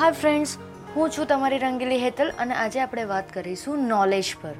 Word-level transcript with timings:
Hi 0.00 0.12
friends, 0.12 0.58
હું 0.96 1.10
છું 1.10 1.26
તમારી 1.26 1.58
રંગીલી 1.58 1.98
હેતલ 1.98 2.30
અને 2.38 2.54
આજે 2.54 2.80
આપણે 2.80 3.04
વાત 3.04 3.32
કરીશું 3.32 3.78
નોલેજ 3.78 4.36
પર. 4.42 4.54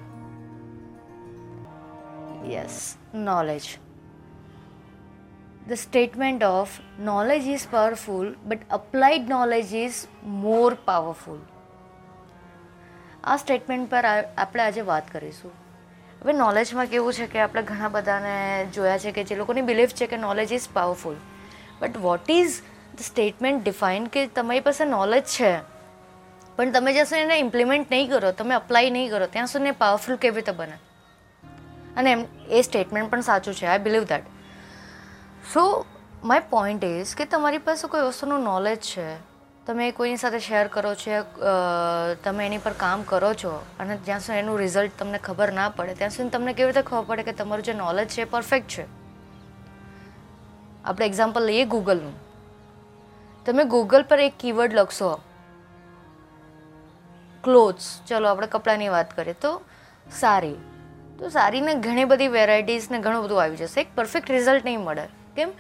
Yes 2.51 2.97
knowledge 3.15 3.61
the 5.69 5.73
statement 5.73 6.45
of 6.45 6.69
knowledge 6.99 7.49
is 7.49 7.67
powerful 7.71 8.35
but 8.45 8.59
applied 8.71 9.29
knowledge 9.29 9.75
is 9.75 9.95
more 10.25 10.75
powerful 10.85 11.39
આ 13.25 13.37
સ્ટેટમેન્ટ 13.37 13.91
પર 13.91 14.05
આપણે 14.39 14.63
આજે 14.63 14.81
વાત 14.81 15.13
કરીશું. 15.13 15.51
હવે 16.23 16.33
નોલેજમાં 16.33 16.87
કેવું 16.87 17.13
છે 17.13 17.27
કે 17.27 17.39
આપણે 17.39 17.63
ઘણા 17.63 17.89
બધાને 17.89 18.67
જોયા 18.75 18.99
છે 18.99 19.13
કે 19.13 19.25
જે 19.25 19.37
લોકોની 19.37 19.63
બિલીફ 19.63 19.91
છે 19.91 20.07
કે 20.07 20.17
knowledge 20.17 20.53
is 20.53 20.69
powerful 20.73 21.17
but 21.81 21.97
what 21.97 22.21
is 22.29 22.63
statement 23.01 23.65
define 23.65 24.07
કે 24.07 24.27
તમારી 24.27 24.61
પાસે 24.61 24.85
નોલેજ 24.85 25.25
છે, 25.25 25.53
પણ 26.57 26.73
તમે 26.73 26.93
જ્યાં 26.93 27.07
સુધી 27.07 27.21
એને 27.21 27.39
ઇમ્પ્લિમેન્ટ 27.39 27.91
નહીં 27.91 28.11
કરો, 28.11 28.33
તમે 28.33 28.55
અપ્લાય 28.55 28.91
નહીં 28.91 29.11
કરો, 29.11 29.27
ત્યાં 29.27 29.47
સુધી 29.47 29.71
પાવરફુલ 29.71 30.17
કેવી 30.17 30.37
રીતે 30.37 30.53
બને? 30.53 30.77
અને 31.97 32.13
એમ, 32.13 32.25
એ 32.49 32.63
સ્ટેટમેન્ટ 32.63 33.11
પણ 33.11 33.21
સાચું 33.21 33.55
છે 33.55 33.67
I 33.67 33.79
believe 33.79 34.05
that 34.05 34.25
so 35.53 35.65
my 36.25 36.47
point 36.51 36.85
is 36.85 37.17
કે 37.17 37.25
તમારી 37.25 37.59
પાસે 37.59 37.89
કોઈ 37.89 38.07
વસ્તુનું 38.09 38.41
નોલેજ 38.43 38.81
છે, 38.91 39.09
તમે 39.67 39.91
કોઈની 39.91 40.17
સાથે 40.17 40.41
શેર 40.41 40.67
કરો 40.69 40.95
છો 40.95 41.21
તમે 42.25 42.47
એની 42.47 42.59
પર 42.59 42.75
કામ 42.79 43.03
કરો 43.03 43.33
છો, 43.35 43.53
અને 43.81 43.97
જ્યાં 43.97 44.21
સુધી 44.21 44.39
એનું 44.39 44.59
રિઝલ્ટ 44.59 44.99
તમને 44.99 45.19
ખબર 45.19 45.53
ના 45.53 45.69
પડે, 45.77 45.95
ત્યાં 45.95 46.11
સુધી 46.11 46.31
તમને 46.31 46.53
કેવી 46.53 46.73
રીતે 46.73 46.83
ખબર 46.83 47.05
પડે 47.05 47.23
કે 47.23 47.33
તમારું 47.33 47.65
જે 47.65 47.75
નોલેજ 47.75 48.09
છે 48.09 48.25
પરફેક્ટ 48.25 48.69
છે? 48.69 48.85
આપણે 50.85 51.07
એક્ઝામ્પલ 51.07 51.43
લઈએ 51.43 51.65
ગૂગલનું 51.65 52.15
તમે 53.47 53.65
ગૂગલ 53.65 54.03
પર 54.03 54.21
એક 54.21 54.35
કીવર્ડ 54.41 54.75
લખશો. 54.75 55.21
ક્લોથ્સ 57.45 58.01
ચલો, 58.07 58.29
આપણે 58.29 58.47
કપડાની 58.47 58.89
વાત 58.89 59.17
કરીએ. 59.17 59.33
તો 59.33 59.61
સારી. 60.13 60.55
તો 61.19 61.29
સારીને 61.29 61.75
ઘણી 61.75 62.05
બધી 62.05 62.29
વેરાયટીઝ 62.29 62.91
ને 62.91 62.99
ઘણું 62.99 63.25
બધું 63.25 63.43
આવી 63.43 63.57
જશે. 63.57 63.81
એક 63.81 63.89
પરફેક્ટ 63.95 64.31
રિઝલ્ટ 64.31 64.65
નહીં 64.65 64.81
મળે. 64.81 65.09
કેમ? 65.37 65.53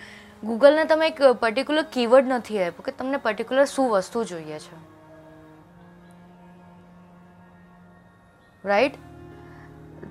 ગૂગલને 0.44 0.84
તમે 0.84 1.08
એક 1.08 1.22
પર્ટિક્યુલર 1.22 1.82
કીવર્ડ 1.82 2.26
નથી 2.28 2.58
આપ્યું 2.58 2.82
કે 2.82 2.92
તમને 2.92 3.16
પર્ટિક્યુલર 3.16 3.64
શું 3.64 3.90
વસ્તુ 3.90 4.24
જોઈએ 4.24 4.58
છે. 4.58 4.90
રાઈટ 8.64 8.92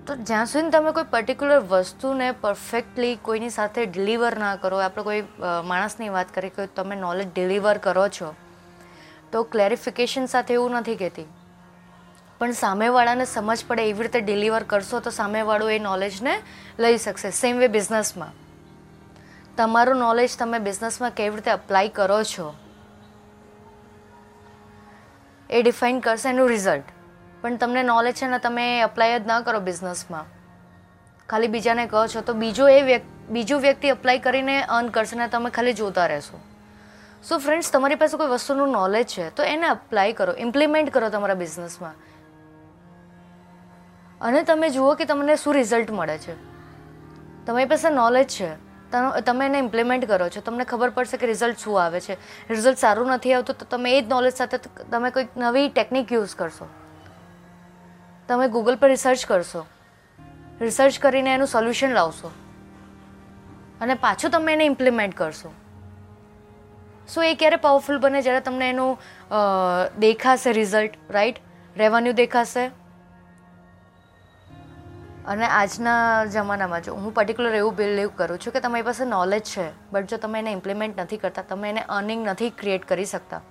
તો 0.09 0.15
જ્યાં 0.17 0.47
સુધી 0.47 0.71
તમે 0.73 0.91
કોઈ 0.91 1.07
પર્ટિક્યુલર 1.11 1.65
વસ્તુને 1.71 2.27
પરફેક્ટલી 2.43 3.17
કોઈની 3.21 3.49
સાથે 3.49 3.81
ડિલિવર 3.85 4.37
ના 4.37 4.55
કરો, 4.55 4.77
આપણે 4.77 5.03
કોઈ 5.03 5.21
માણસની 5.65 6.09
વાત 6.09 6.31
કરીએ 6.33 6.53
કે 6.55 6.65
તમે 6.77 6.95
નોલેજ 6.95 7.27
ડિલિવર 7.35 7.77
કરો 7.77 8.07
છો, 8.09 8.29
તો 9.31 9.43
ક્લેરિફિકેશન 9.43 10.25
સાથે 10.25 10.53
એવું 10.53 10.79
નથી 10.81 10.95
કહેતી. 10.95 11.27
પણ 12.39 12.57
સામેવાળાને 12.63 13.25
સમજ 13.25 13.65
પડે 13.67 13.87
એવી 13.89 14.09
રીતે 14.09 14.19
ડિલિવર 14.21 14.63
કરશો 14.63 14.99
તો 14.99 15.11
સામેવાળો 15.11 15.69
એ 15.69 15.79
નોલેજને 15.79 16.35
લઈ 16.79 16.97
શકશે. 16.97 17.31
સેમ 17.31 17.57
વે 17.57 17.67
બિઝનેસમાં 17.67 18.33
તમારું 19.57 19.97
નોલેજ 19.97 20.37
તમે 20.39 20.59
બિઝનેસમાં 20.59 21.11
કેવી 21.11 21.35
રીતે 21.35 21.51
અપ્લાય 21.51 21.89
કરો 21.89 22.23
છો 22.23 22.53
એ 25.49 25.61
ડિફાઇન 25.61 25.99
કરશે 25.99 26.29
એનું 26.29 26.49
રિઝલ્ટ 26.49 26.98
પણ 27.41 27.57
તમને 27.57 27.83
નોલેજ 27.83 28.15
છે 28.15 28.27
ને, 28.27 28.39
તમે 28.39 28.65
અપ્લાય 28.81 29.19
જ 29.19 29.25
ના 29.27 29.41
કરો 29.41 29.59
બિઝનેસમાં 29.59 30.25
ખાલી 31.29 31.47
બીજાને 31.47 31.85
કહો 31.87 32.05
છો 32.07 32.21
તો 32.21 32.33
બીજો 32.33 32.67
એ 32.67 32.81
વ્યક્તિ 32.81 33.17
બીજું 33.29 33.59
વ્યક્તિ 33.61 33.89
અપ્લાય 33.89 34.19
કરીને 34.19 34.55
અર્ન 34.75 34.87
કરશે 34.89 35.15
ને, 35.17 35.27
તમે 35.27 35.49
ખાલી 35.49 35.73
જોતા 35.73 36.07
રહેશો. 36.11 36.37
સો 37.23 37.37
ફ્રેન્ડ્સ 37.37 37.71
તમારી 37.71 37.99
પાસે 38.01 38.15
કોઈ 38.17 38.31
વસ્તુનું 38.31 38.71
નોલેજ 38.71 39.07
છે, 39.07 39.25
તો 39.35 39.43
એને 39.43 39.67
અપ્લાય 39.67 40.13
કરો 40.13 40.33
ઇમ્પ્લિમેન્ટ 40.45 40.93
કરો 40.93 41.09
તમારા 41.09 41.41
બિઝનેસમાં 41.43 41.95
અને 44.21 44.41
તમે 44.43 44.69
જુઓ 44.69 44.95
કે 44.95 45.05
તમને 45.05 45.35
શું 45.37 45.53
રિઝલ્ટ 45.53 45.91
મળે 45.91 46.17
છે. 46.17 46.33
તમારી 47.45 47.69
પાસે 47.73 47.89
નોલેજ 47.89 48.27
છે 48.37 48.49
તમે 49.25 49.45
એને 49.45 49.59
ઇમ્પ્લિમેન્ટ 49.59 50.09
કરો 50.09 50.29
છો, 50.33 50.41
તમને 50.41 50.65
ખબર 50.65 50.89
પડશે 50.97 51.17
કે 51.17 51.25
રિઝલ્ટ 51.31 51.59
શું 51.59 51.75
આવે 51.83 51.99
છે. 52.01 52.17
રિઝલ્ટ 52.49 52.77
સારું 52.77 53.07
નથી 53.15 53.33
આવતું, 53.33 53.55
તો 53.59 53.65
તમે 53.65 53.89
એ 53.97 54.01
જ 54.01 54.07
નોલેજ 54.09 54.33
સાથે 54.33 54.57
તમે 54.91 55.09
કોઈક 55.15 55.37
નવી 55.37 55.69
ટેકનિક 55.69 56.11
યુઝ 56.11 56.35
કરશો. 56.35 56.67
તમે 58.29 58.47
ગૂગલ 58.47 58.75
પર 58.75 58.87
રિસર્ચ 58.87 59.25
કરશો. 59.25 59.65
રિસર્ચ 60.61 60.99
કરીને 60.99 61.33
એનું 61.33 61.47
સોલ્યુશન 61.47 61.89
લાવશો. 61.89 62.31
અને 63.81 63.93
પાછું 63.93 64.31
તમે 64.31 64.53
એને 64.53 64.65
ઇમ્પ્લિમેન્ટ 64.65 65.15
કરશો. 65.17 65.51
સો 67.09 67.23
એ 67.23 67.33
ક્યારે 67.35 67.55
પાવરફુલ 67.55 67.99
બને? 67.99 68.21
જ્યારે 68.21 68.41
તમને 68.41 68.69
એનું 68.69 68.97
દેખાશે 69.99 70.51
રિઝલ્ટ 70.51 70.93
રાઈટ 71.09 71.39
રેવન્યુ 71.77 72.13
દેખાશે. 72.13 72.65
અને 75.27 75.45
આજના 75.45 76.25
જમાનામાં 76.25 76.83
જો, 76.83 76.93
હું 76.95 77.13
પર્ટિક્યુલર 77.13 77.55
એવું 77.55 77.75
બિલીવ 77.75 78.09
કરું 78.15 78.37
છું 78.37 78.53
કે 78.53 78.59
તમારી 78.59 78.83
પાસે 78.83 79.05
નોલેજ 79.05 79.43
છે 79.43 79.65
બટ 79.91 80.05
જો 80.05 80.17
તમે 80.17 80.39
એને 80.39 80.51
ઇમ્પ્લિમેન્ટ 80.51 81.01
નથી 81.01 81.17
કરતા, 81.17 81.41
તમે 81.41 81.69
એને 81.69 81.81
અર્નિંગ 81.89 82.27
નથી 82.27 82.49
ક્રિએટ 82.49 82.87
કરી 82.87 83.05
શકતા. 83.05 83.41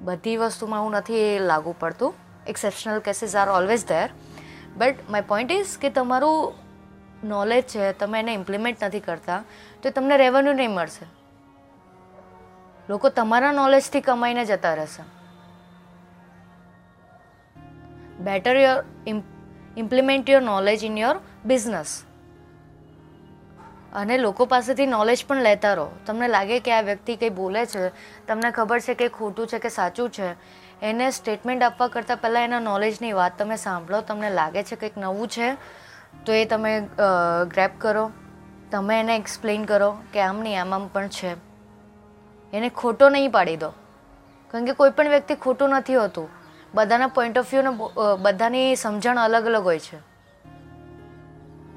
બધી 0.00 0.36
વસ્તુમાં 0.36 0.82
હું 0.82 0.92
નથી 0.92 1.20
એ 1.20 1.38
લાગુ 1.38 1.74
પડતું. 1.80 2.21
Exceptional 2.46 2.98
cases 2.98 3.36
are 3.36 3.48
always 3.48 3.86
there 3.86 4.10
but 4.76 5.10
my 5.10 5.20
point 5.20 5.52
is 5.52 5.78
કે 5.78 5.90
તમારું 5.90 6.52
નોલેજ 7.28 7.64
છે, 7.64 7.92
તમે 7.92 8.20
એને 8.20 8.34
ઇમ્પ્લિમેન્ટ 8.34 8.84
નથી 8.84 9.00
કરતા, 9.00 9.44
તો 9.82 9.90
તમને 9.90 10.16
રેવન્યુ 10.16 10.52
નહીં 10.52 10.70
મળશે. 10.70 11.06
લોકો 12.90 13.08
તમારા 13.08 13.52
નોલેજથી 13.52 14.00
કમાઈને 14.00 14.44
જતા 14.44 14.74
રહેશે. 14.74 15.02
Better 18.20 18.56
your 18.56 18.84
implement 19.76 20.30
your 20.30 20.42
knowledge 20.42 20.84
in 20.84 20.98
your 20.98 21.20
business 21.44 22.02
અને 23.92 24.18
લોકો 24.18 24.44
પાસેથી 24.46 24.86
નોલેજ 24.86 25.24
પણ 25.26 25.42
લેતા 25.42 25.74
રહો. 25.74 25.88
તમને 26.06 26.28
લાગે 26.28 26.60
કે 26.60 26.72
આ 26.72 26.80
વ્યક્તિ 26.80 27.16
કંઈ 27.16 27.28
બોલે 27.28 27.66
છે, 27.66 27.88
તમને 28.26 28.50
ખબર 28.50 28.80
છે 28.80 28.94
કે 28.94 29.08
ખોટું 29.08 29.46
છે 29.46 29.58
કે 29.58 29.68
સાચું 29.68 30.10
છે 30.10 30.28
એને 30.82 31.06
સ્ટેટમેન્ટ 31.10 31.62
આપવા 31.62 31.88
કરતાં 31.88 32.20
પહેલાં 32.22 32.44
એના 32.44 32.60
નોલેજની 32.60 33.12
વાત 33.12 33.38
તમે 33.38 33.56
સાંભળો, 33.56 34.00
તમને 34.00 34.30
લાગે 34.30 34.62
છે 34.62 34.76
કંઈક 34.76 34.96
નવું 34.98 35.28
છે, 35.28 35.48
તો 36.24 36.32
એ 36.32 36.44
તમે 36.44 36.72
ગ્રેપ 37.52 37.74
કરો, 37.78 38.04
તમે 38.72 39.00
એને 39.00 39.14
એક્સપ્લેન 39.16 39.64
કરો 39.64 39.90
કે 40.12 40.20
આમ 40.20 40.42
નહીં, 40.42 40.60
આમ 40.60 40.74
આમ 40.74 40.86
પણ 40.94 41.08
છે. 41.08 41.32
એને 42.52 42.68
ખોટો 42.80 43.08
નહીં 43.08 43.30
પાડી 43.30 43.60
દો. 43.64 43.70
કારણ 44.50 44.66
કે 44.66 44.74
કોઈ 44.80 44.94
પણ 44.96 45.08
વ્યક્તિ 45.08 45.34
ખોટું 45.44 45.76
નથી 45.78 46.00
હોતું. 46.02 46.28
બધાના 46.74 47.14
પોઈન્ટ 47.16 47.38
ઓફ 47.38 47.50
વ્યૂને 47.52 47.72
બધાની 48.22 48.76
સમજણ 48.76 49.18
અલગ 49.18 49.46
અલગ 49.46 49.64
હોય 49.64 49.82
છે. 49.86 49.98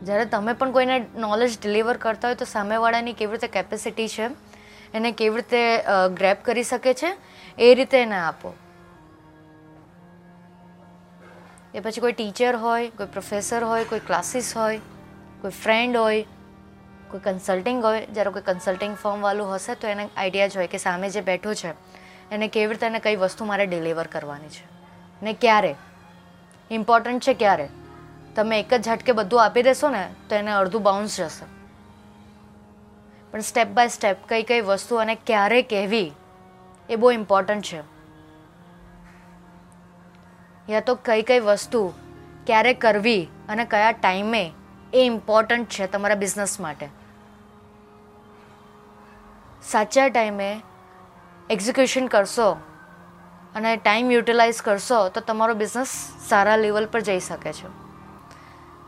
જ્યારે 0.03 0.25
તમે 0.33 0.53
પણ 0.53 0.71
કોઈને 0.71 0.97
નોલેજ 1.17 1.61
ડિલિવર 1.61 1.97
કરતા 2.03 2.27
હોય 2.27 2.41
તો 2.41 2.47
સામેવાળાની 2.47 3.13
કેવી 3.13 3.37
રીતે 3.37 3.53
કેપેસિટી 3.53 4.09
છે, 4.09 4.29
એને 4.93 5.09
કેવી 5.11 5.35
રીતે 5.37 5.61
ગ્રેપ 6.19 6.45
કરી 6.45 6.63
શકે 6.63 6.93
છે, 6.93 7.09
એ 7.57 7.73
રીતે 7.73 7.97
એને 8.01 8.19
આપો. 8.19 8.49
એ 11.75 11.79
પછી 11.79 12.01
કોઈ 12.01 12.11
ટીચર 12.11 12.55
હોય, 12.55 12.89
કોઈ 12.89 13.07
પ્રોફેસર 13.07 13.63
હોય, 13.63 13.83
કોઈ 13.83 13.99
ક્લાસીસ 13.99 14.57
હોય, 14.57 14.77
કોઈ 15.41 15.51
ફ્રેન્ડ 15.51 15.97
હોય, 15.97 16.25
કોઈ 17.07 17.19
કન્સલ્ટિંગ 17.19 17.85
હોય, 17.85 18.05
જ્યારે 18.05 18.29
કોઈ 18.29 18.41
કન્સલ્ટિંગ 18.41 18.95
ફર્મવાળું 18.95 19.55
હશે 19.55 19.75
તો 19.75 19.87
એને 19.87 20.09
આઈડિયા 20.17 20.47
હોય 20.55 20.67
કે 20.67 20.77
સામે 20.77 21.09
જે 21.09 21.21
બેઠો 21.21 21.53
છે, 21.53 21.71
એને 22.31 22.47
કેવી 22.47 22.73
રીતે 22.73 22.85
અને 22.85 22.99
કઈ 22.99 23.15
વસ્તુ 23.15 23.45
મારે 23.45 23.65
ડિલિવર 23.65 24.07
કરવાની 24.07 24.47
છે. 24.47 24.67
ને 25.23 25.33
ક્યારે? 25.33 25.75
ઇમ્પોર્ટન્ટ 26.71 27.23
છે 27.23 27.33
ક્યારે? 27.33 27.69
તમે 28.35 28.59
એક 28.59 28.73
જ 28.73 28.83
ઝટકે 28.83 29.11
બધું 29.11 29.43
આપી 29.43 29.63
દેશો 29.63 29.89
ને, 29.89 30.09
તો 30.29 30.35
એને 30.35 30.51
અડધું 30.51 30.83
બાઉન્સ 30.83 31.17
જશે. 31.17 31.45
પણ 33.31 33.39
સ્ટેપ 33.39 33.67
બાય 33.67 33.87
સ્ટેપ 33.87 34.17
કઈ 34.29 34.43
કઈ 34.43 34.61
વસ્તુ 34.61 34.95
અને 34.95 35.15
ક્યારે 35.15 35.61
કહેવી 35.61 36.11
એ 36.89 36.95
બહુ 36.95 37.11
ઇમ્પોર્ટન્ટ 37.11 37.63
છે. 37.63 37.94
યા 40.69 40.79
તો 40.79 40.95
કઈ 40.95 41.21
કઈ 41.21 41.39
વસ્તુ 41.39 41.93
ક્યારે 42.47 42.73
કરવી 42.73 43.27
અને 43.49 43.65
કયા 43.65 43.91
ટાઈમે 43.91 44.51
એ 44.93 44.99
ઇમ્પોર્ટન્ટ 44.99 45.69
છે 45.69 45.87
તમારા 45.87 46.15
બિઝનેસ 46.15 46.59
માટે. 46.59 46.89
સાચા 49.63 50.07
ટાઈમે 50.07 50.61
એક્ઝિક્યુશન 51.49 52.07
કરશો 52.07 52.51
અને 53.55 53.77
ટાઈમ 53.77 54.11
યુટિલાઇઝ 54.11 54.61
કરશો 54.61 55.09
તો 55.09 55.21
તમારો 55.21 55.53
બિઝનેસ 55.53 55.87
સારા 56.29 56.55
લેવલ 56.55 56.85
પર 56.85 56.99
જઈ 56.99 57.19
શકે 57.19 57.53
છે. 57.53 57.67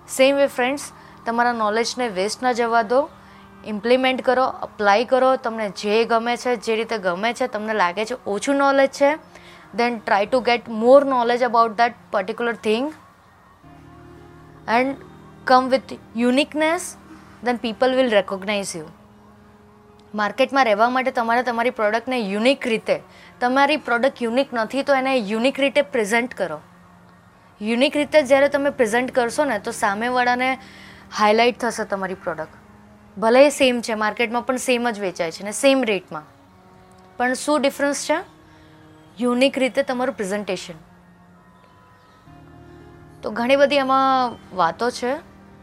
સેમ 0.10 0.36
વે 0.36 0.48
ફ્રેન્ડ્સ 0.48 0.92
તમારા 1.26 1.52
નોલેજને 1.52 2.08
વેસ્ટ 2.10 2.44
ન 2.44 2.52
જવા 2.52 2.82
દો 2.82 3.10
ઇમ્પ્લિમેન્ટ 3.66 4.22
કરો 4.22 4.44
અપ્લાય 4.44 5.06
કરો, 5.06 5.36
તમને 5.36 5.70
જે 5.70 6.06
ગમે 6.06 6.38
છે, 6.38 6.56
જે 6.56 6.76
રીતે 6.76 6.98
ગમે 6.98 7.34
છે, 7.34 7.48
તમને 7.48 7.74
લાગે 7.74 8.06
છે 8.06 8.16
ઓછું 8.28 8.56
નોલેજ 8.56 8.90
છે 8.90 9.37
then 9.78 10.00
try 10.00 10.26
to 10.26 10.40
get 10.40 10.70
more 10.70 11.06
knowledge 11.06 11.44
about 11.44 11.76
that 11.80 11.94
particular 12.16 12.54
thing 12.64 12.94
and 14.70 14.96
come 15.46 15.70
with 15.70 15.82
uniqueness 16.16 16.98
then 17.46 17.58
people 17.58 17.96
will 17.96 18.10
recognise 18.10 18.76
you 18.76 18.86
માર્કેટમાં 20.16 20.66
રહેવા 20.66 20.90
માટે 20.90 21.12
તમારે 21.12 21.44
તમારી 21.44 21.70
પ્રોડક્ટને 21.70 22.20
યુનિક 22.20 22.68
રીતે, 22.68 23.00
તમારી 23.40 23.78
પ્રોડક્ટ 23.78 24.24
યુનિક 24.24 24.54
નથી 24.54 24.84
તો 24.84 24.96
એને 24.96 25.16
યુનિક 25.16 25.60
રીતે 25.60 25.82
પ્રેઝન્ટ 25.82 26.34
કરો. 26.34 26.62
યુનિક 27.62 27.98
રીતે 27.98 28.24
જ્યારે 28.24 28.50
તમે 28.50 28.70
પ્રેઝન્ટ 28.70 29.12
કરશો 29.12 29.46
ને, 29.46 29.60
તો 29.60 29.72
સામેવાળાને 29.72 30.58
હાઇલાઇટ 31.18 31.60
થશે 31.60 31.84
તમારી 31.84 32.14
પ્રોડક્ટ 32.14 32.56
ભલે 33.20 33.50
સેમ 33.50 33.82
છે 33.82 33.94
માર્કેટમાં 33.94 34.42
પણ 34.42 34.58
સેમ 34.58 34.90
જ 34.90 35.00
વેચાય 35.00 35.32
છે 35.32 35.44
ને 35.44 35.52
સેમ 35.52 35.84
રેટમાં 35.84 36.24
પણ 37.18 37.34
શું 37.34 37.62
ડિફરન્સ 37.62 38.06
છે? 38.06 38.37
યુનિક 39.20 39.58
રીતે 39.58 39.82
તમારું 39.84 40.16
પ્રેઝન્ટેશન 40.16 40.78
તો 43.24 43.32
ઘણી 43.32 43.56
બધી 43.56 43.76
એમાં 43.76 44.38
વાતો 44.56 44.90
છે. 44.92 45.14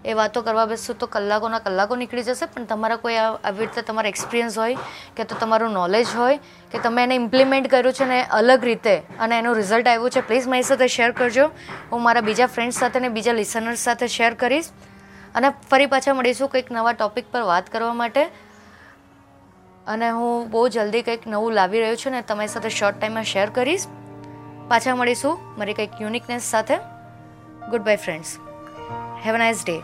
એ 0.05 0.12
વાતો 0.12 0.43
કરવા 0.43 0.65
બેસશું 0.67 0.99
તો 0.99 1.06
કલાકોના 1.06 1.59
કલાકો 1.59 1.97
નીકળી 1.97 2.23
જશે, 2.23 2.47
પણ 2.47 2.65
તમારા 2.65 2.97
કોઈ 2.97 3.17
આવી 3.17 3.61
રીતે 3.61 3.83
તમારો 3.83 4.09
એક્સપિરિયન્સ 4.09 4.59
હોય 4.59 4.77
કે 5.17 5.25
તો 5.25 5.37
તમારું 5.41 5.71
નોલેજ 5.73 6.06
હોય 6.17 6.39
કે 6.73 6.79
તમે 6.79 7.03
એને 7.03 7.15
ઇમ્પ્લિમેન્ટ 7.15 7.71
કર્યું 7.71 7.95
છે 7.95 8.05
ને 8.05 8.19
અલગ 8.31 8.65
રીતે 8.65 8.95
અને 9.21 9.39
એનું 9.39 9.55
રિઝલ્ટ 9.55 9.89
આવ્યું 9.89 10.11
છે 10.11 10.21
પ્લીઝ 10.21 10.49
મારી 10.49 10.62
સાથે 10.62 10.87
શેર 10.87 11.11
કરજો. 11.12 11.47
હું 11.93 12.03
મારા 12.03 12.21
બીજા 12.21 12.47
ફ્રેન્ડ્સ 12.47 12.79
સાથે 12.79 13.01
ને 13.01 13.09
બીજા 13.09 13.33
લિસનર્સ 13.33 13.79
સાથે 13.79 14.06
શેર 14.06 14.35
કરીશ. 14.35 14.69
અને 15.35 15.49
ફરી 15.71 15.87
પાછા 15.87 16.15
મળીશું 16.15 16.49
કંઈક 16.49 16.73
નવા 16.73 16.93
ટોપિક 16.93 17.33
પર 17.33 17.43
વાત 17.43 17.73
કરવા 17.73 17.95
માટે. 17.95 18.25
અને 19.87 20.11
હું 20.11 20.51
બહુ 20.51 20.69
જલ્દી 20.69 21.03
કંઈક 21.03 21.27
નવું 21.27 21.53
લાવી 21.53 21.81
રહ્યો 21.81 21.97
છું 21.97 22.13
ને 22.13 22.23
તમારી 22.23 22.49
સાથે 22.49 22.69
શોર્ટ 22.69 23.01
ટાઈમમાં 23.01 23.25
શેર 23.25 23.51
કરીશ. 23.51 23.87
પાછા 24.69 24.95
મળીશું 24.95 25.39
મારી 25.59 25.75
કંઈક 25.75 25.91
યુનિકનેસ 26.01 26.43
સાથે. 26.43 26.77
Goodbye 27.83 27.97
friends 27.97 28.39
have 29.27 29.35
a 29.35 29.39
nice 29.39 29.65
day 29.67 29.77